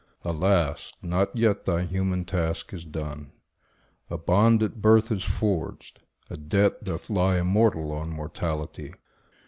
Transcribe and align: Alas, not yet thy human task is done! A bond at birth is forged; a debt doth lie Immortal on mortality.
Alas, 0.23 0.91
not 1.03 1.35
yet 1.37 1.65
thy 1.65 1.83
human 1.83 2.25
task 2.25 2.73
is 2.73 2.85
done! 2.85 3.31
A 4.09 4.17
bond 4.17 4.63
at 4.63 4.81
birth 4.81 5.11
is 5.11 5.23
forged; 5.23 5.99
a 6.27 6.35
debt 6.37 6.83
doth 6.83 7.11
lie 7.11 7.37
Immortal 7.37 7.91
on 7.91 8.09
mortality. 8.09 8.95